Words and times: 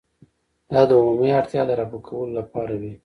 دا 0.73 0.81
د 0.89 0.91
عمومي 0.99 1.29
اړتیا 1.39 1.61
د 1.67 1.71
رفع 1.79 1.99
کولو 2.07 2.31
لپاره 2.39 2.73
وي. 2.81 2.93